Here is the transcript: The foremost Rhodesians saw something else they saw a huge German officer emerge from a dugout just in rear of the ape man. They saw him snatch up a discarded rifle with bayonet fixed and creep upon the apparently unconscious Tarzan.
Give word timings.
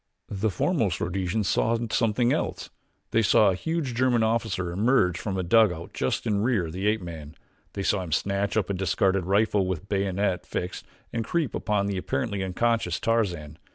The 0.29 0.49
foremost 0.49 0.99
Rhodesians 0.99 1.47
saw 1.47 1.77
something 1.91 2.33
else 2.33 2.71
they 3.11 3.21
saw 3.21 3.51
a 3.51 3.55
huge 3.55 3.93
German 3.93 4.23
officer 4.23 4.71
emerge 4.71 5.19
from 5.19 5.37
a 5.37 5.43
dugout 5.43 5.93
just 5.93 6.25
in 6.25 6.41
rear 6.41 6.65
of 6.65 6.73
the 6.73 6.87
ape 6.87 7.03
man. 7.03 7.35
They 7.73 7.83
saw 7.83 8.01
him 8.01 8.11
snatch 8.11 8.57
up 8.57 8.71
a 8.71 8.73
discarded 8.73 9.25
rifle 9.25 9.67
with 9.67 9.87
bayonet 9.89 10.43
fixed 10.47 10.87
and 11.13 11.23
creep 11.23 11.53
upon 11.53 11.85
the 11.85 11.97
apparently 11.97 12.43
unconscious 12.43 12.99
Tarzan. 12.99 13.59